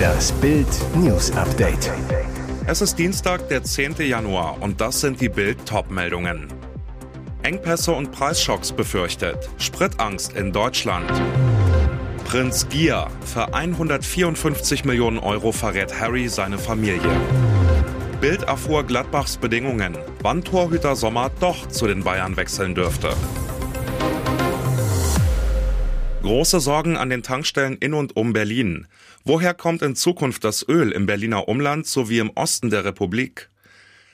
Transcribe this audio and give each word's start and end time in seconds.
Das 0.00 0.30
Bild 0.32 0.68
News 0.94 1.32
Update. 1.32 1.92
Es 2.64 2.80
ist 2.80 2.96
Dienstag, 2.96 3.48
der 3.48 3.64
10. 3.64 3.96
Januar 3.98 4.62
und 4.62 4.80
das 4.80 5.00
sind 5.00 5.20
die 5.20 5.28
Bild 5.28 5.66
Topmeldungen. 5.66 6.46
Engpässe 7.42 7.90
und 7.92 8.12
Preisschocks 8.12 8.70
befürchtet. 8.70 9.50
Spritangst 9.58 10.34
in 10.34 10.52
Deutschland. 10.52 11.10
Prinz 12.24 12.68
Gia. 12.68 13.08
Für 13.26 13.52
154 13.52 14.84
Millionen 14.84 15.18
Euro 15.18 15.50
verrät 15.50 16.00
Harry 16.00 16.28
seine 16.28 16.58
Familie. 16.58 17.20
Bild 18.20 18.44
erfuhr 18.44 18.84
Gladbachs 18.84 19.38
Bedingungen, 19.38 19.98
wann 20.22 20.44
Torhüter 20.44 20.94
Sommer 20.94 21.32
doch 21.40 21.66
zu 21.66 21.88
den 21.88 22.04
Bayern 22.04 22.36
wechseln 22.36 22.76
dürfte. 22.76 23.16
Große 26.22 26.60
Sorgen 26.60 26.98
an 26.98 27.08
den 27.08 27.22
Tankstellen 27.22 27.78
in 27.78 27.94
und 27.94 28.14
um 28.14 28.34
Berlin. 28.34 28.86
Woher 29.24 29.54
kommt 29.54 29.80
in 29.80 29.96
Zukunft 29.96 30.44
das 30.44 30.68
Öl 30.68 30.92
im 30.92 31.06
Berliner 31.06 31.48
Umland 31.48 31.86
sowie 31.86 32.18
im 32.18 32.30
Osten 32.30 32.68
der 32.68 32.84
Republik? 32.84 33.48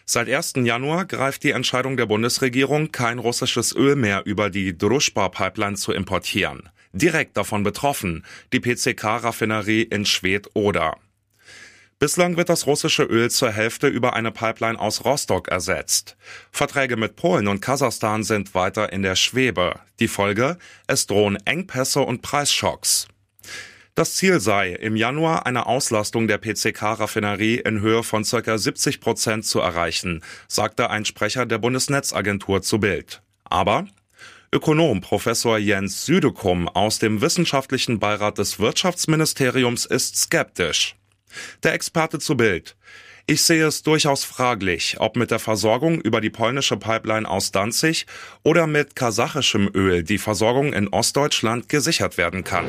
Seit 0.04 0.28
1. 0.28 0.52
Januar 0.58 1.04
greift 1.04 1.42
die 1.42 1.50
Entscheidung 1.50 1.96
der 1.96 2.06
Bundesregierung, 2.06 2.92
kein 2.92 3.18
russisches 3.18 3.74
Öl 3.74 3.96
mehr 3.96 4.22
über 4.24 4.50
die 4.50 4.78
Druschba-Pipeline 4.78 5.74
zu 5.74 5.92
importieren. 5.92 6.68
Direkt 6.92 7.36
davon 7.36 7.64
betroffen 7.64 8.24
die 8.52 8.60
PCK-Raffinerie 8.60 9.82
in 9.82 10.06
Schwedt-Oder. 10.06 10.96
Bislang 11.98 12.36
wird 12.36 12.50
das 12.50 12.66
russische 12.66 13.04
Öl 13.04 13.30
zur 13.30 13.50
Hälfte 13.50 13.86
über 13.86 14.12
eine 14.12 14.30
Pipeline 14.30 14.78
aus 14.78 15.06
Rostock 15.06 15.48
ersetzt. 15.48 16.18
Verträge 16.50 16.98
mit 16.98 17.16
Polen 17.16 17.48
und 17.48 17.60
Kasachstan 17.60 18.22
sind 18.22 18.54
weiter 18.54 18.92
in 18.92 19.02
der 19.02 19.16
Schwebe. 19.16 19.80
Die 19.98 20.08
Folge? 20.08 20.58
Es 20.86 21.06
drohen 21.06 21.38
Engpässe 21.46 22.00
und 22.00 22.20
Preisschocks. 22.20 23.08
Das 23.94 24.14
Ziel 24.14 24.40
sei, 24.40 24.72
im 24.72 24.94
Januar 24.94 25.46
eine 25.46 25.64
Auslastung 25.64 26.28
der 26.28 26.36
PCK-Raffinerie 26.36 27.62
in 27.64 27.80
Höhe 27.80 28.02
von 28.02 28.24
ca. 28.24 28.58
70 28.58 29.00
Prozent 29.00 29.46
zu 29.46 29.60
erreichen, 29.60 30.22
sagte 30.48 30.90
ein 30.90 31.06
Sprecher 31.06 31.46
der 31.46 31.56
Bundesnetzagentur 31.56 32.60
zu 32.60 32.78
Bild. 32.78 33.22
Aber 33.44 33.86
Ökonom 34.52 35.00
Professor 35.00 35.56
Jens 35.56 36.04
Südekum 36.04 36.68
aus 36.68 36.98
dem 36.98 37.22
wissenschaftlichen 37.22 37.98
Beirat 37.98 38.36
des 38.36 38.58
Wirtschaftsministeriums 38.58 39.86
ist 39.86 40.18
skeptisch. 40.18 40.94
Der 41.62 41.74
Experte 41.74 42.18
zu 42.18 42.36
Bild. 42.36 42.76
Ich 43.28 43.42
sehe 43.42 43.66
es 43.66 43.82
durchaus 43.82 44.22
fraglich, 44.22 44.96
ob 45.00 45.16
mit 45.16 45.32
der 45.32 45.40
Versorgung 45.40 46.00
über 46.00 46.20
die 46.20 46.30
polnische 46.30 46.76
Pipeline 46.76 47.28
aus 47.28 47.50
Danzig 47.50 48.06
oder 48.44 48.68
mit 48.68 48.94
kasachischem 48.94 49.68
Öl 49.74 50.04
die 50.04 50.18
Versorgung 50.18 50.72
in 50.72 50.86
Ostdeutschland 50.86 51.68
gesichert 51.68 52.18
werden 52.18 52.44
kann. 52.44 52.66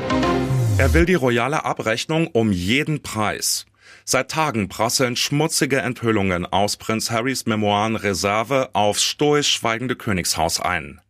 Er 0.79 0.93
will 0.93 1.05
die 1.05 1.13
royale 1.13 1.63
Abrechnung 1.63 2.27
um 2.27 2.51
jeden 2.51 3.03
Preis. 3.03 3.67
Seit 4.03 4.31
Tagen 4.31 4.67
prasseln 4.67 5.15
schmutzige 5.15 5.77
Enthüllungen 5.79 6.45
aus 6.45 6.77
Prinz 6.77 7.11
Harrys 7.11 7.45
Memoiren 7.45 7.95
Reserve 7.95 8.69
aufs 8.73 9.03
stoisch 9.03 9.51
schweigende 9.51 9.95
Königshaus 9.95 10.59
ein. 10.59 11.01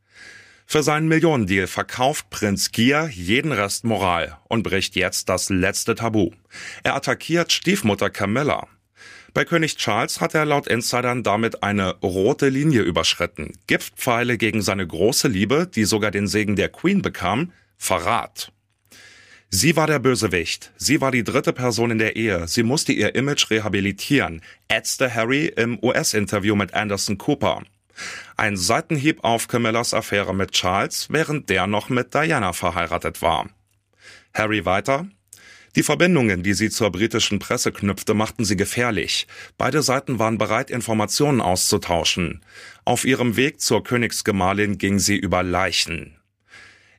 Für 0.69 0.83
seinen 0.83 1.07
Millionendeal 1.07 1.65
verkauft 1.65 2.29
Prinz 2.29 2.73
Gier 2.73 3.09
jeden 3.09 3.53
Rest 3.53 3.85
Moral 3.85 4.37
und 4.49 4.63
bricht 4.63 4.97
jetzt 4.97 5.29
das 5.29 5.49
letzte 5.49 5.95
Tabu. 5.95 6.31
Er 6.83 6.93
attackiert 6.93 7.53
Stiefmutter 7.53 8.09
Camilla. 8.09 8.67
Bei 9.33 9.45
König 9.45 9.77
Charles 9.77 10.19
hat 10.19 10.35
er 10.35 10.43
laut 10.43 10.67
Insidern 10.67 11.23
damit 11.23 11.63
eine 11.63 11.95
rote 12.01 12.49
Linie 12.49 12.81
überschritten. 12.81 13.53
Giftpfeile 13.67 14.37
gegen 14.37 14.61
seine 14.61 14.85
große 14.85 15.29
Liebe, 15.29 15.67
die 15.73 15.85
sogar 15.85 16.11
den 16.11 16.27
Segen 16.27 16.57
der 16.57 16.67
Queen 16.67 17.01
bekam, 17.01 17.53
Verrat. 17.77 18.51
Sie 19.49 19.77
war 19.77 19.87
der 19.87 19.99
Bösewicht. 19.99 20.73
Sie 20.75 20.99
war 20.99 21.11
die 21.11 21.23
dritte 21.23 21.53
Person 21.53 21.91
in 21.91 21.97
der 21.97 22.17
Ehe. 22.17 22.45
Sie 22.49 22.63
musste 22.63 22.91
ihr 22.91 23.15
Image 23.15 23.49
rehabilitieren, 23.51 24.41
ätzte 24.67 25.13
Harry 25.13 25.45
im 25.45 25.81
US-Interview 25.81 26.57
mit 26.57 26.73
Anderson 26.73 27.17
Cooper. 27.17 27.63
Ein 28.35 28.57
Seitenhieb 28.57 29.23
auf 29.23 29.47
Camillas 29.47 29.93
Affäre 29.93 30.33
mit 30.33 30.51
Charles, 30.51 31.07
während 31.09 31.49
der 31.49 31.67
noch 31.67 31.89
mit 31.89 32.13
Diana 32.13 32.53
verheiratet 32.53 33.21
war. 33.21 33.49
Harry 34.33 34.65
weiter. 34.65 35.07
Die 35.75 35.83
Verbindungen, 35.83 36.41
die 36.41 36.53
sie 36.53 36.69
zur 36.69 36.91
britischen 36.91 37.39
Presse 37.39 37.71
knüpfte, 37.71 38.13
machten 38.13 38.45
sie 38.45 38.55
gefährlich. 38.55 39.27
Beide 39.57 39.83
Seiten 39.83 40.17
waren 40.17 40.37
bereit, 40.37 40.71
Informationen 40.71 41.39
auszutauschen. 41.39 42.43
Auf 42.83 43.05
ihrem 43.05 43.35
Weg 43.35 43.61
zur 43.61 43.83
Königsgemahlin 43.83 44.77
ging 44.79 44.97
sie 44.97 45.17
über 45.17 45.43
Leichen. 45.43 46.17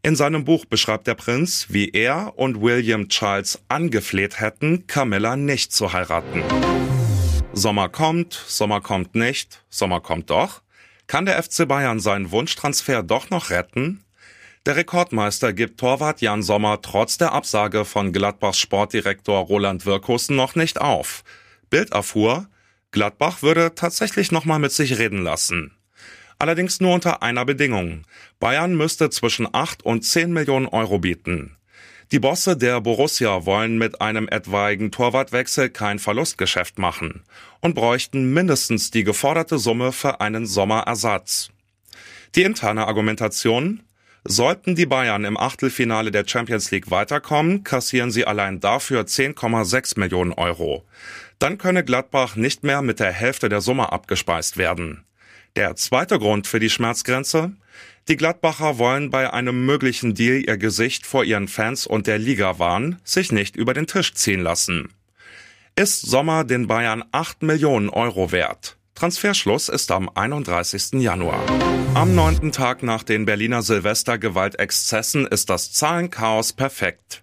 In 0.03 0.15
seinem 0.15 0.45
Buch 0.45 0.65
beschreibt 0.65 1.09
der 1.09 1.17
Prinz, 1.17 1.67
wie 1.71 1.91
er 1.91 2.39
und 2.39 2.63
William 2.63 3.09
Charles 3.09 3.61
angefleht 3.67 4.39
hätten, 4.39 4.87
Camilla 4.87 5.37
nicht 5.37 5.73
zu 5.73 5.93
heiraten. 5.93 6.45
Sommer 7.53 7.89
kommt, 7.89 8.33
Sommer 8.47 8.81
kommt 8.81 9.17
nicht, 9.17 9.65
Sommer 9.69 10.01
kommt 10.01 10.31
doch. 10.31 10.63
Kann 11.09 11.25
der 11.25 11.43
FC 11.43 11.67
Bayern 11.67 12.01
seinen 12.01 12.31
Wunschtransfer 12.33 13.03
doch 13.03 13.31
noch 13.31 13.49
retten? 13.49 14.05
Der 14.67 14.77
Rekordmeister 14.77 15.55
gibt 15.55 15.81
Torwart 15.81 16.21
Jan 16.21 16.43
Sommer 16.43 16.83
trotz 16.83 17.17
der 17.17 17.33
Absage 17.33 17.87
von 17.87 18.13
Gladbachs 18.13 18.59
Sportdirektor 18.59 19.39
Roland 19.39 19.87
Wirkus 19.87 20.29
noch 20.29 20.55
nicht 20.55 20.79
auf. 20.79 21.25
Bild 21.71 21.93
erfuhr, 21.93 22.47
Gladbach 22.91 23.41
würde 23.41 23.75
tatsächlich 23.75 24.33
nochmal 24.33 24.59
mit 24.59 24.73
sich 24.73 24.99
reden 24.99 25.23
lassen. 25.23 25.73
Allerdings 26.39 26.79
nur 26.79 26.93
unter 26.93 27.23
einer 27.23 27.47
Bedingung. 27.47 28.03
Bayern 28.39 28.77
müsste 28.77 29.09
zwischen 29.09 29.49
8 29.51 29.83
und 29.83 30.03
10 30.03 30.31
Millionen 30.31 30.67
Euro 30.67 30.99
bieten. 30.99 31.57
Die 32.13 32.19
Bosse 32.19 32.55
der 32.55 32.83
Borussia 32.83 33.47
wollen 33.47 33.79
mit 33.79 34.03
einem 34.03 34.29
etwaigen 34.29 34.91
Torwartwechsel 34.91 35.71
kein 35.71 35.99
Verlustgeschäft 35.99 36.79
machen 36.79 37.23
und 37.61 37.75
bräuchten 37.75 38.33
mindestens 38.33 38.91
die 38.91 39.05
geforderte 39.05 39.59
Summe 39.59 39.93
für 39.93 40.21
einen 40.21 40.47
Sommerersatz. 40.47 41.51
Die 42.35 42.43
interne 42.43 42.87
Argumentation? 42.87 43.83
Sollten 44.25 44.75
die 44.75 44.87
Bayern 44.87 45.25
im 45.25 45.39
Achtelfinale 45.39 46.11
der 46.11 46.25
Champions 46.27 46.71
League 46.71 46.91
weiterkommen, 46.91 47.65
kassieren 47.65 48.11
sie 48.11 48.27
allein 48.27 48.61
dafür 48.61 49.03
10,6 49.03 49.99
Millionen 49.99 50.33
Euro. 50.33 50.85
Dann 51.39 51.57
könne 51.57 51.85
Gladbach 51.85 52.37
nicht 52.37 52.65
mehr 52.65 52.83
mit 52.83 53.01
der 53.01 53.13
Hälfte 53.13 53.49
der 53.49 53.61
Summe 53.61 53.91
abgespeist 53.93 54.57
werden. 54.57 55.05
Der 55.57 55.77
zweite 55.77 56.19
Grund 56.19 56.47
für 56.47 56.61
die 56.61 56.71
Schmerzgrenze? 56.71 57.53
Die 58.09 58.17
Gladbacher 58.17 58.79
wollen 58.79 59.11
bei 59.11 59.33
einem 59.33 59.67
möglichen 59.67 60.15
Deal 60.15 60.43
ihr 60.47 60.57
Gesicht 60.57 61.07
vor 61.07 61.25
ihren 61.25 61.49
Fans 61.49 61.87
und 61.87 62.07
der 62.07 62.19
Liga 62.19 62.59
wahren, 62.59 63.01
sich 63.05 63.33
nicht 63.33 63.57
über 63.57 63.75
den 63.75 63.87
Tisch 63.87 64.15
ziehen 64.15 64.41
lassen. 64.41 64.91
Ist 65.79 66.01
Sommer 66.01 66.43
den 66.43 66.67
Bayern 66.67 67.05
8 67.13 67.45
Millionen 67.45 67.89
Euro 67.89 68.33
wert? 68.33 68.77
Transferschluss 68.97 69.69
ist 69.69 69.93
am 69.93 70.11
31. 70.13 70.95
Januar. 70.95 71.41
Am 71.95 72.17
neunten 72.17 72.51
Tag 72.51 72.83
nach 72.83 73.05
den 73.05 73.27
Berliner 73.27 73.63
Silvestergewaltexzessen 73.63 75.25
ist 75.29 75.51
das 75.51 75.73
Zahlenchaos 75.73 76.53
perfekt. 76.53 77.23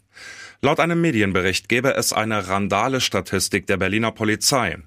Laut 0.62 0.80
einem 0.80 1.02
Medienbericht 1.02 1.68
gebe 1.68 1.96
es 1.96 2.14
eine 2.14 2.48
Randale-Statistik 2.48 3.68
der 3.68 3.76
Berliner 3.76 4.14
Polizei. 4.14 4.78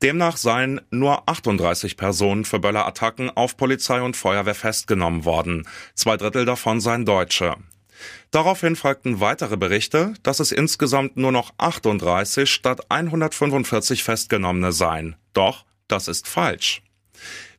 Demnach 0.00 0.36
seien 0.36 0.80
nur 0.92 1.28
38 1.28 1.96
Personen 1.96 2.44
für 2.44 2.60
Böllerattacken 2.60 3.30
auf 3.36 3.56
Polizei 3.56 4.00
und 4.00 4.16
Feuerwehr 4.16 4.54
festgenommen 4.54 5.24
worden. 5.24 5.66
Zwei 5.94 6.16
Drittel 6.16 6.44
davon 6.44 6.80
seien 6.80 7.04
Deutsche. 7.04 7.56
Daraufhin 8.30 8.76
folgten 8.76 9.20
weitere 9.20 9.56
Berichte, 9.56 10.14
dass 10.22 10.40
es 10.40 10.52
insgesamt 10.52 11.16
nur 11.16 11.32
noch 11.32 11.52
38 11.58 12.50
statt 12.50 12.90
145 12.90 14.04
Festgenommene 14.04 14.72
seien. 14.72 15.16
Doch 15.32 15.64
das 15.88 16.08
ist 16.08 16.28
falsch. 16.28 16.82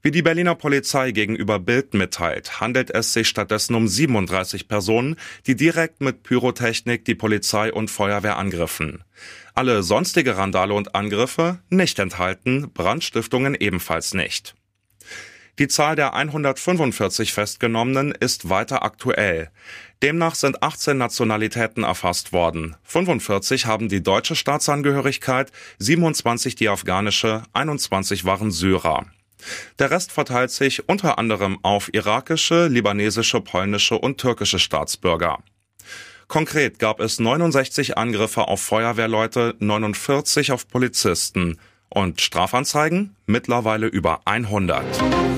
Wie 0.02 0.12
die 0.12 0.22
Berliner 0.22 0.56
Polizei 0.56 1.12
gegenüber 1.12 1.60
Bild 1.60 1.94
mitteilt, 1.94 2.62
handelt 2.62 2.90
es 2.90 3.12
sich 3.12 3.28
stattdessen 3.28 3.76
um 3.76 3.88
37 3.88 4.70
Personen, 4.70 5.18
die 5.46 5.58
direkt 5.58 6.00
mit 6.00 6.24
Pyrotechnik 6.24 7.04
die 7.04 7.16
Polizei 7.16 7.74
und 7.74 7.92
Feuerwehr 7.92 8.38
angriffen. 8.38 9.04
Alle 9.56 9.84
sonstige 9.84 10.38
Randale 10.38 10.74
und 10.74 10.96
Angriffe 10.96 11.60
nicht 11.68 12.00
enthalten, 12.00 12.72
Brandstiftungen 12.74 13.56
ebenfalls 13.56 14.14
nicht. 14.14 14.56
Die 15.60 15.68
Zahl 15.68 15.98
der 15.98 16.14
145 16.14 17.34
Festgenommenen 17.34 18.14
ist 18.14 18.48
weiter 18.48 18.82
aktuell. 18.82 19.50
Demnach 20.02 20.36
sind 20.36 20.64
18 20.64 20.98
Nationalitäten 20.98 21.84
erfasst 21.84 22.32
worden. 22.32 22.78
45 22.84 23.66
haben 23.66 23.90
die 23.90 24.02
deutsche 24.02 24.38
Staatsangehörigkeit, 24.38 25.52
27 25.80 26.56
die 26.56 26.70
afghanische, 26.70 27.44
21 27.52 28.24
waren 28.24 28.52
Syrer. 28.52 29.08
Der 29.80 29.92
Rest 29.92 30.14
verteilt 30.14 30.52
sich 30.52 30.88
unter 30.88 31.20
anderem 31.20 31.60
auf 31.62 31.94
irakische, 31.94 32.68
libanesische, 32.68 33.42
polnische 33.42 33.98
und 33.98 34.18
türkische 34.18 34.60
Staatsbürger. 34.60 35.40
Konkret 36.30 36.80
gab 36.80 37.02
es 37.02 37.20
69 37.20 37.98
Angriffe 37.98 38.48
auf 38.48 38.62
Feuerwehrleute, 38.62 39.56
49 39.60 40.54
auf 40.54 40.70
Polizisten 40.70 41.58
und 41.90 42.22
Strafanzeigen 42.22 43.16
mittlerweile 43.26 43.88
über 43.88 44.22
100. 44.26 44.86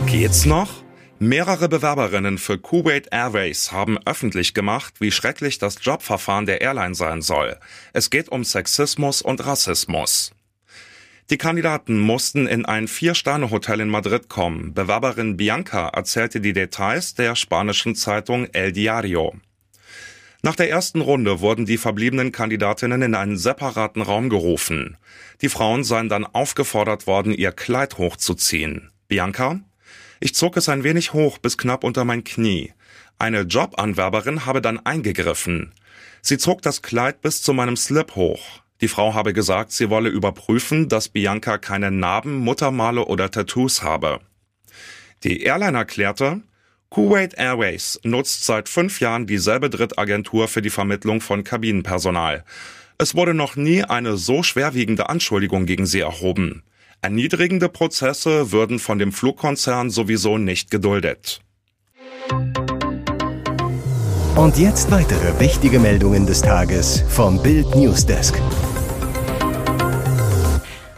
Geht's 0.05 0.45
noch? 0.45 0.83
Mehrere 1.19 1.69
Bewerberinnen 1.69 2.39
für 2.39 2.57
Kuwait 2.57 3.09
Airways 3.11 3.71
haben 3.71 3.99
öffentlich 4.05 4.55
gemacht, 4.55 4.95
wie 4.99 5.11
schrecklich 5.11 5.59
das 5.59 5.75
Jobverfahren 5.79 6.47
der 6.47 6.61
Airline 6.61 6.95
sein 6.95 7.21
soll. 7.21 7.57
Es 7.93 8.09
geht 8.09 8.29
um 8.29 8.43
Sexismus 8.43 9.21
und 9.21 9.45
Rassismus. 9.45 10.31
Die 11.29 11.37
Kandidaten 11.37 11.99
mussten 11.99 12.47
in 12.47 12.65
ein 12.65 12.87
Vier-Sterne-Hotel 12.87 13.81
in 13.81 13.89
Madrid 13.89 14.27
kommen. 14.27 14.73
Bewerberin 14.73 15.37
Bianca 15.37 15.89
erzählte 15.89 16.41
die 16.41 16.53
Details 16.53 17.13
der 17.13 17.35
spanischen 17.35 17.95
Zeitung 17.95 18.47
El 18.51 18.71
Diario. 18.71 19.35
Nach 20.43 20.55
der 20.55 20.69
ersten 20.71 21.01
Runde 21.01 21.39
wurden 21.39 21.65
die 21.65 21.77
verbliebenen 21.77 22.31
Kandidatinnen 22.31 23.03
in 23.03 23.15
einen 23.15 23.37
separaten 23.37 24.01
Raum 24.01 24.29
gerufen. 24.29 24.97
Die 25.41 25.49
Frauen 25.49 25.83
seien 25.83 26.09
dann 26.09 26.25
aufgefordert 26.25 27.05
worden, 27.05 27.33
ihr 27.33 27.51
Kleid 27.51 27.99
hochzuziehen. 27.99 28.89
Bianca? 29.07 29.59
Ich 30.19 30.33
zog 30.33 30.57
es 30.57 30.67
ein 30.67 30.83
wenig 30.83 31.13
hoch 31.13 31.37
bis 31.37 31.57
knapp 31.57 31.83
unter 31.83 32.05
mein 32.05 32.23
Knie. 32.23 32.73
Eine 33.19 33.41
Jobanwerberin 33.41 34.47
habe 34.47 34.61
dann 34.61 34.79
eingegriffen. 34.83 35.73
Sie 36.23 36.39
zog 36.39 36.63
das 36.63 36.81
Kleid 36.81 37.21
bis 37.21 37.43
zu 37.43 37.53
meinem 37.53 37.77
Slip 37.77 38.15
hoch. 38.15 38.61
Die 38.81 38.87
Frau 38.87 39.13
habe 39.13 39.33
gesagt, 39.33 39.71
sie 39.71 39.91
wolle 39.91 40.09
überprüfen, 40.09 40.89
dass 40.89 41.09
Bianca 41.09 41.59
keine 41.59 41.91
Narben, 41.91 42.37
Muttermale 42.37 43.05
oder 43.05 43.29
Tattoos 43.29 43.83
habe. 43.83 44.21
Die 45.23 45.43
Airline 45.43 45.77
erklärte, 45.77 46.41
Kuwait 46.91 47.35
Airways 47.37 48.01
nutzt 48.03 48.45
seit 48.45 48.67
fünf 48.67 48.99
Jahren 48.99 49.25
dieselbe 49.25 49.69
Drittagentur 49.69 50.49
für 50.49 50.61
die 50.61 50.69
Vermittlung 50.69 51.21
von 51.21 51.45
Kabinenpersonal. 51.45 52.43
Es 52.97 53.15
wurde 53.15 53.33
noch 53.33 53.55
nie 53.55 53.85
eine 53.85 54.17
so 54.17 54.43
schwerwiegende 54.43 55.07
Anschuldigung 55.07 55.65
gegen 55.65 55.85
sie 55.85 56.01
erhoben. 56.01 56.63
Erniedrigende 57.01 57.69
Prozesse 57.69 58.51
würden 58.51 58.77
von 58.77 58.99
dem 58.99 59.13
Flugkonzern 59.13 59.89
sowieso 59.89 60.37
nicht 60.37 60.69
geduldet. 60.69 61.39
Und 64.35 64.57
jetzt 64.57 64.91
weitere 64.91 65.39
wichtige 65.39 65.79
Meldungen 65.79 66.25
des 66.25 66.41
Tages 66.41 67.05
vom 67.07 67.41
Bild 67.41 67.73
Newsdesk. 67.73 68.35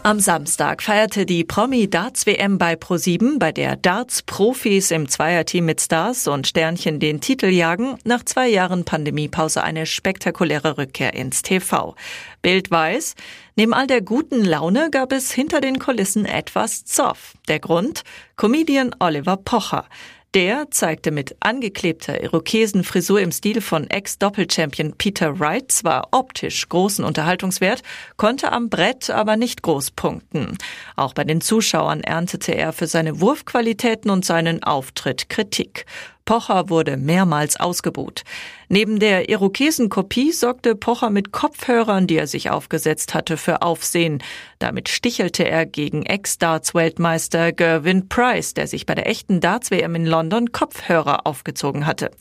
Am 0.05 0.19
Samstag 0.19 0.83
feierte 0.83 1.25
die 1.25 1.45
Promi-Darts-WM 1.45 2.57
bei 2.57 2.75
ProSieben, 2.75 3.39
bei 3.39 3.53
der 3.53 3.77
Darts-Profis 3.77 4.91
im 4.91 5.07
Zweierteam 5.07 5.63
mit 5.63 5.79
Stars 5.79 6.27
und 6.27 6.45
Sternchen 6.45 6.99
den 6.99 7.21
Titel 7.21 7.45
jagen, 7.45 7.97
nach 8.03 8.25
zwei 8.25 8.49
Jahren 8.49 8.83
Pandemiepause 8.83 9.63
eine 9.63 9.85
spektakuläre 9.85 10.77
Rückkehr 10.77 11.13
ins 11.13 11.41
TV. 11.41 11.95
Bild 12.41 12.69
weiß, 12.69 13.15
neben 13.55 13.73
all 13.73 13.87
der 13.87 14.01
guten 14.01 14.43
Laune 14.43 14.89
gab 14.91 15.13
es 15.13 15.31
hinter 15.31 15.61
den 15.61 15.79
Kulissen 15.79 16.25
etwas 16.25 16.83
Zoff. 16.83 17.35
Der 17.47 17.59
Grund? 17.59 18.03
Comedian 18.35 18.93
Oliver 18.99 19.37
Pocher. 19.37 19.85
Der 20.33 20.71
zeigte 20.71 21.11
mit 21.11 21.35
angeklebter 21.41 22.23
Irokesenfrisur 22.23 23.21
im 23.21 23.31
Stil 23.31 23.61
von 23.61 23.87
Ex-Doppelchampion 23.87 24.93
Peter 24.97 25.39
Wright 25.39 25.71
zwar 25.71 26.07
optisch 26.09 26.67
großen 26.69 27.05
Unterhaltungswert, 27.05 27.83
konnte 28.17 28.51
am 28.51 28.67
Brett 28.67 29.11
aber 29.11 29.37
nicht 29.37 29.61
groß 29.61 29.91
punkten. 29.91 30.57
Auch 30.95 31.13
bei 31.13 31.23
den 31.23 31.39
Zuschauern 31.39 32.01
erntete 32.01 32.55
er 32.55 32.73
für 32.73 32.87
seine 32.87 33.21
Wurfqualitäten 33.21 34.09
und 34.09 34.25
seinen 34.25 34.63
Auftritt 34.63 35.29
Kritik. 35.29 35.85
Pocher 36.25 36.69
wurde 36.69 36.97
mehrmals 36.97 37.59
ausgebuht. 37.59 38.23
Neben 38.69 38.99
der 38.99 39.29
Irokesenkopie 39.29 40.31
sorgte 40.31 40.75
Pocher 40.75 41.09
mit 41.09 41.31
Kopfhörern, 41.31 42.07
die 42.07 42.17
er 42.17 42.27
sich 42.27 42.49
aufgesetzt 42.49 43.13
hatte, 43.13 43.37
für 43.37 43.61
Aufsehen. 43.61 44.23
Damit 44.59 44.89
stichelte 44.89 45.43
er 45.47 45.65
gegen 45.65 46.03
Ex-Darts-Weltmeister 46.05 47.51
Gervin 47.51 48.07
Price, 48.07 48.53
der 48.53 48.67
sich 48.67 48.85
bei 48.85 48.95
der 48.95 49.07
echten 49.07 49.41
Darts-WM 49.41 49.95
in 49.95 50.05
London 50.05 50.51
Kopfhörer 50.51 51.27
aufgezogen 51.27 51.85
hatte. 51.85 52.11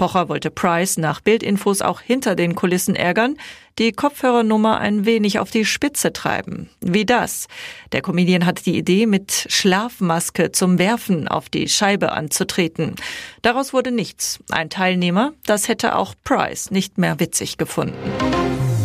Pocher 0.00 0.30
wollte 0.30 0.50
Price 0.50 0.96
nach 0.96 1.20
Bildinfos 1.20 1.82
auch 1.82 2.00
hinter 2.00 2.34
den 2.34 2.54
Kulissen 2.54 2.96
ärgern, 2.96 3.36
die 3.78 3.92
Kopfhörernummer 3.92 4.78
ein 4.78 5.04
wenig 5.04 5.38
auf 5.38 5.50
die 5.50 5.66
Spitze 5.66 6.14
treiben. 6.14 6.70
Wie 6.80 7.04
das? 7.04 7.48
Der 7.92 8.00
Comedian 8.00 8.46
hat 8.46 8.64
die 8.64 8.78
Idee, 8.78 9.04
mit 9.04 9.44
Schlafmaske 9.50 10.52
zum 10.52 10.78
Werfen 10.78 11.28
auf 11.28 11.50
die 11.50 11.68
Scheibe 11.68 12.12
anzutreten. 12.12 12.94
Daraus 13.42 13.74
wurde 13.74 13.90
nichts. 13.90 14.38
Ein 14.48 14.70
Teilnehmer, 14.70 15.34
das 15.44 15.68
hätte 15.68 15.94
auch 15.94 16.14
Price 16.24 16.70
nicht 16.70 16.96
mehr 16.96 17.20
witzig 17.20 17.58
gefunden. 17.58 17.98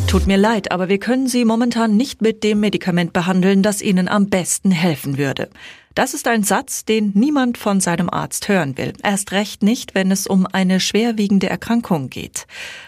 Tut 0.07 0.27
mir 0.27 0.37
leid, 0.37 0.73
aber 0.73 0.89
wir 0.89 0.99
können 0.99 1.29
Sie 1.29 1.45
momentan 1.45 1.95
nicht 1.95 2.21
mit 2.21 2.43
dem 2.43 2.59
Medikament 2.59 3.13
behandeln, 3.13 3.63
das 3.63 3.81
Ihnen 3.81 4.09
am 4.09 4.29
besten 4.29 4.69
helfen 4.69 5.17
würde. 5.17 5.49
Das 5.95 6.13
ist 6.13 6.27
ein 6.27 6.43
Satz, 6.43 6.83
den 6.83 7.11
niemand 7.15 7.57
von 7.57 7.79
seinem 7.79 8.09
Arzt 8.09 8.49
hören 8.49 8.77
will. 8.77 8.91
Erst 9.01 9.31
recht 9.31 9.63
nicht, 9.63 9.95
wenn 9.95 10.11
es 10.11 10.27
um 10.27 10.45
eine 10.45 10.81
schwerwiegende 10.81 11.49
Erkrankung 11.49 12.09
geht. 12.09 12.47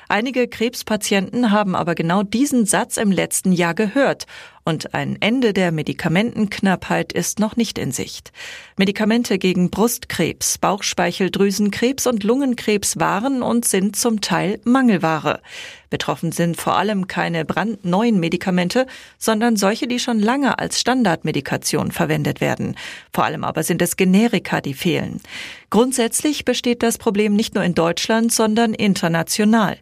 Einige 0.10 0.48
Krebspatienten 0.48 1.52
haben 1.52 1.76
aber 1.76 1.94
genau 1.94 2.24
diesen 2.24 2.66
Satz 2.66 2.96
im 2.96 3.12
letzten 3.12 3.52
Jahr 3.52 3.74
gehört 3.74 4.26
und 4.68 4.94
ein 4.94 5.16
Ende 5.22 5.54
der 5.54 5.72
Medikamentenknappheit 5.72 7.14
ist 7.14 7.40
noch 7.40 7.56
nicht 7.56 7.78
in 7.78 7.94
Sicht. 7.94 8.34
Medikamente 8.76 9.38
gegen 9.38 9.70
Brustkrebs, 9.70 10.58
Bauchspeicheldrüsenkrebs 10.58 12.06
und 12.06 12.26
Lungenkrebs 12.26 13.00
waren 13.00 13.44
und 13.44 13.64
sind 13.64 13.96
zum 13.96 14.20
Teil 14.20 14.60
Mangelware. 14.66 15.42
Betroffen 15.90 16.34
sind 16.34 16.58
vor 16.58 16.76
allem 16.76 17.08
keine 17.08 17.46
brandneuen 17.46 18.20
Medikamente, 18.20 18.88
sondern 19.18 19.56
solche, 19.56 19.88
die 19.88 20.00
schon 20.00 20.20
lange 20.20 20.60
als 20.60 20.82
Standardmedikation 20.82 21.94
verwendet 21.94 22.42
werden. 22.42 22.76
Vor 23.14 23.24
allem 23.24 23.46
aber 23.46 23.64
sind 23.64 23.82
es 23.82 23.96
Generika, 23.96 24.60
die 24.60 24.74
fehlen. 24.74 25.22
Grundsätzlich 25.70 26.44
besteht 26.44 26.84
das 26.84 26.98
Problem 26.98 27.38
nicht 27.38 27.56
nur 27.56 27.64
in 27.64 27.74
Deutschland, 27.74 28.34
sondern 28.34 28.74
international. 28.74 29.78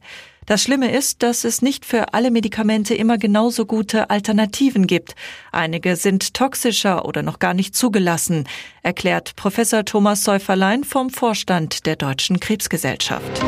Das 0.45 0.61
Schlimme 0.61 0.91
ist, 0.91 1.23
dass 1.23 1.43
es 1.43 1.61
nicht 1.61 1.85
für 1.85 2.13
alle 2.13 2.29
Medikamente 2.29 2.93
immer 2.93 3.17
genauso 3.17 3.65
gute 3.65 4.09
Alternativen 4.09 4.85
gibt. 4.85 5.15
Einige 5.51 5.95
sind 5.95 6.33
toxischer 6.33 7.05
oder 7.05 7.23
noch 7.23 7.39
gar 7.39 7.53
nicht 7.53 7.75
zugelassen, 7.75 8.47
erklärt 8.83 9.35
Professor 9.35 9.85
Thomas 9.85 10.23
Säuferlein 10.23 10.83
vom 10.83 11.09
Vorstand 11.09 11.85
der 11.85 11.95
Deutschen 11.95 12.39
Krebsgesellschaft. 12.39 13.43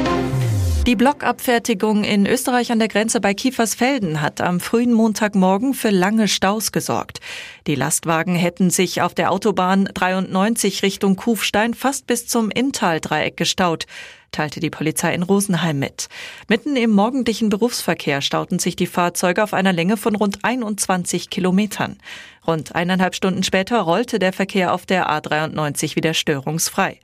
Die 0.88 0.96
Blockabfertigung 0.96 2.06
in 2.06 2.26
Österreich 2.26 2.72
an 2.72 2.80
der 2.80 2.88
Grenze 2.88 3.20
bei 3.20 3.34
Kiefersfelden 3.34 4.22
hat 4.22 4.40
am 4.40 4.62
frühen 4.62 4.94
Montagmorgen 4.94 5.74
für 5.74 5.90
lange 5.90 6.30
Staus 6.30 6.72
gesorgt. 6.72 7.20
Die 7.68 7.76
Lastwagen 7.76 8.36
hätten 8.36 8.70
sich 8.70 9.02
auf 9.02 9.14
der 9.14 9.34
Autobahn 9.34 9.90
93 9.94 10.84
Richtung 10.84 11.18
Kufstein 11.18 11.74
fast 11.74 12.08
bis 12.08 12.26
zum 12.28 12.50
Inntal-Dreieck 12.50 13.36
gestaut 13.36 13.86
teilte 14.32 14.60
die 14.60 14.70
Polizei 14.70 15.14
in 15.14 15.24
Rosenheim 15.24 15.80
mit. 15.80 16.10
Mitten 16.48 16.76
im 16.76 16.92
morgendlichen 16.92 17.50
Berufsverkehr 17.50 18.22
stauten 18.22 18.60
sich 18.60 18.76
die 18.76 18.88
Fahrzeuge 18.88 19.44
auf 19.44 19.54
einer 19.54 19.74
Länge 19.74 19.98
von 19.98 20.16
rund 20.16 20.44
21 20.44 21.30
Kilometern. 21.30 21.98
Rund 22.46 22.76
eineinhalb 22.76 23.16
Stunden 23.16 23.44
später 23.44 23.80
rollte 23.82 24.20
der 24.20 24.34
Verkehr 24.34 24.74
auf 24.74 24.86
der 24.86 25.10
A93 25.10 25.96
wieder 25.96 26.14
störungsfrei. 26.14 27.00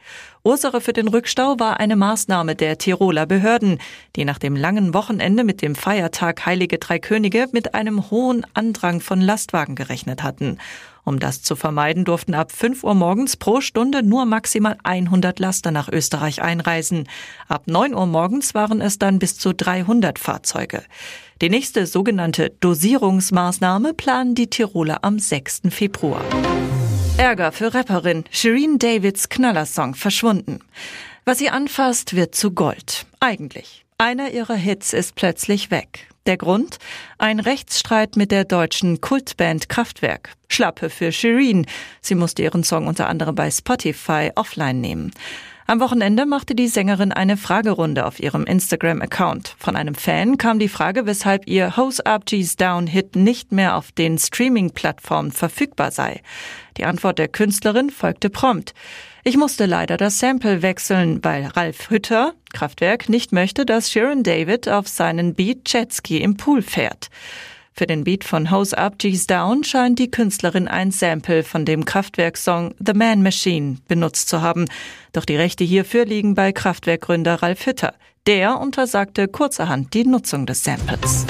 Ursache 0.46 0.82
für 0.82 0.92
den 0.92 1.08
Rückstau 1.08 1.58
war 1.58 1.80
eine 1.80 1.96
Maßnahme 1.96 2.56
der 2.56 2.78
Tiroler 2.78 3.26
Behörden, 3.26 3.80
die 4.18 4.26
nach 4.26 4.40
dem 4.40 4.58
langen 4.58 4.94
Wochenende 4.94 5.46
mit 5.46 5.62
dem 5.62 5.74
Feiertag 5.74 6.46
Heilige 6.46 6.80
Drei 6.80 7.00
Könige 7.00 7.48
mit 7.54 7.74
einem 7.74 8.12
hohen 8.12 8.46
Andrang 8.54 9.00
von 9.00 9.22
Lastwagen 9.22 9.76
gerechnet 9.76 10.22
hatten. 10.22 10.58
Um 11.06 11.18
das 11.20 11.44
zu 11.44 11.56
vermeiden, 11.56 12.04
durften 12.04 12.34
ab 12.34 12.52
5 12.52 12.84
Uhr 12.84 12.94
morgens 12.94 13.38
pro 13.38 13.62
Stunde 13.62 14.04
nur 14.04 14.26
maximal 14.26 14.78
100 14.84 15.40
Laster 15.40 15.72
nach 15.72 15.88
Österreich 15.88 16.42
einreisen. 16.42 17.08
Ab 17.48 17.64
9 17.68 17.94
Uhr 17.94 18.06
morgens 18.06 18.54
waren 18.54 18.82
es 18.82 19.00
dann 19.00 19.20
bis 19.20 19.38
zu 19.38 19.54
300 19.54 20.20
Fahrzeuge. 20.20 20.84
Die 21.42 21.50
nächste 21.50 21.88
sogenannte 21.88 22.50
Dosierungsmaßnahme 22.60 23.94
planen 23.94 24.36
die 24.36 24.50
Tiroler 24.50 25.06
am 25.06 25.20
6. 25.20 25.62
Februar. 25.70 26.22
Ärger 27.18 27.52
für 27.52 27.76
Rapperin 27.76 28.24
Shireen 28.32 28.80
Davids 28.80 29.30
Knallersong 29.30 29.94
verschwunden. 29.94 30.62
Was 31.26 31.38
sie 31.38 31.50
anfasst, 31.50 32.16
wird 32.16 32.34
zu 32.34 32.52
Gold. 32.52 33.06
Eigentlich. 33.20 33.86
Einer 34.00 34.32
ihrer 34.32 34.56
Hits 34.56 34.94
ist 34.94 35.14
plötzlich 35.14 35.70
weg. 35.70 36.08
Der 36.26 36.38
Grund? 36.38 36.80
Ein 37.20 37.40
Rechtsstreit 37.40 38.16
mit 38.16 38.32
der 38.32 38.46
deutschen 38.46 39.00
Kultband 39.00 39.70
Kraftwerk. 39.70 40.32
Schlappe 40.48 40.90
für 40.90 41.12
Shireen. 41.12 41.68
Sie 42.02 42.16
musste 42.16 42.42
ihren 42.42 42.64
Song 42.64 42.88
unter 42.88 43.08
anderem 43.08 43.36
bei 43.36 43.52
Spotify 43.52 44.32
offline 44.34 44.82
nehmen. 44.82 45.12
Am 45.66 45.80
Wochenende 45.80 46.26
machte 46.26 46.56
die 46.56 46.68
Sängerin 46.68 47.14
eine 47.14 47.38
Fragerunde 47.38 48.06
auf 48.06 48.20
ihrem 48.20 48.44
Instagram-Account. 48.44 49.56
Von 49.58 49.78
einem 49.78 49.96
Fan 49.96 50.38
kam 50.38 50.60
die 50.60 50.68
Frage, 50.68 51.06
weshalb 51.06 51.48
ihr 51.48 51.78
Hose 51.78 52.06
Up 52.06 52.26
G's 52.26 52.58
Down 52.58 52.86
Hit 52.86 53.16
nicht 53.16 53.54
mehr 53.54 53.78
auf 53.78 53.94
den 53.94 54.18
Streaming-Plattformen 54.18 55.32
verfügbar 55.32 55.92
sei. 55.92 56.22
Die 56.78 56.84
Antwort 56.84 57.18
der 57.18 57.30
Künstlerin 57.30 57.92
folgte 57.92 58.30
prompt. 58.30 58.74
Ich 59.24 59.38
musste 59.38 59.66
leider 59.66 59.96
das 59.96 60.20
Sample 60.20 60.62
wechseln, 60.62 61.24
weil 61.24 61.46
Ralf 61.46 61.90
Hütter, 61.90 62.34
Kraftwerk, 62.52 63.08
nicht 63.08 63.32
möchte, 63.32 63.66
dass 63.66 63.90
Sharon 63.90 64.24
David 64.24 64.68
auf 64.68 64.90
seinen 64.90 65.34
Beat 65.34 65.72
Jetski 65.72 66.18
im 66.18 66.36
Pool 66.36 66.62
fährt. 66.62 67.10
Für 67.76 67.88
den 67.88 68.04
Beat 68.04 68.24
von 68.24 68.52
Hose 68.52 68.78
Up, 68.78 69.00
G's 69.00 69.26
Down 69.26 69.64
scheint 69.64 69.98
die 69.98 70.12
Künstlerin 70.12 70.68
ein 70.68 70.92
Sample 70.92 71.44
von 71.44 71.66
dem 71.66 71.86
Kraftwerk-Song 71.86 72.76
The 72.80 72.94
Man 72.94 73.24
Machine 73.24 73.78
benutzt 73.88 74.30
zu 74.30 74.42
haben. 74.42 74.66
Doch 75.12 75.26
die 75.26 75.36
Rechte 75.36 75.64
hierfür 75.64 76.06
liegen 76.06 76.36
bei 76.36 76.52
Kraftwerkgründer 76.52 77.42
Ralf 77.42 77.66
Hütter. 77.66 77.96
Der 78.28 78.60
untersagte 78.60 79.28
kurzerhand 79.28 79.94
die 79.96 80.06
Nutzung 80.06 80.46
des 80.46 80.64
Samples. 80.64 81.26